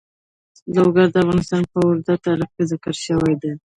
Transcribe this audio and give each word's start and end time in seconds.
لوگر 0.75 1.07
د 1.11 1.15
افغانستان 1.23 1.63
په 1.71 1.77
اوږده 1.85 2.13
تاریخ 2.27 2.49
کې 2.55 2.63
ذکر 2.71 2.93
شوی 3.05 3.33
دی. 3.41 3.51